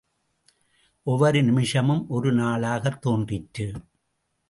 [1.03, 3.73] ஒவ்வொரு நிமிஷமும் ஒரு நாளாகத் தோன்றிற்று.